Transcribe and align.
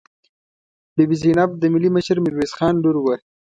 بي 0.95 1.03
بي 1.09 1.15
زینب 1.21 1.51
د 1.57 1.63
ملي 1.73 1.89
مشر 1.95 2.17
میرویس 2.23 2.51
خان 2.57 2.73
لور 2.83 2.95
وه. 3.01 3.15